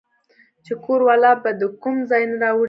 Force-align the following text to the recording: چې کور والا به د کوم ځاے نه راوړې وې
چې 0.65 0.73
کور 0.83 0.99
والا 1.07 1.31
به 1.41 1.49
د 1.61 1.63
کوم 1.81 1.97
ځاے 2.09 2.23
نه 2.31 2.37
راوړې 2.41 2.57
وې 2.57 2.59